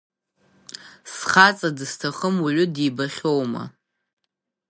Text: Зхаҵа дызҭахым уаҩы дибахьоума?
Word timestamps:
Зхаҵа 1.13 1.69
дызҭахым 1.77 2.35
уаҩы 2.43 2.65
дибахьоума? 2.73 3.63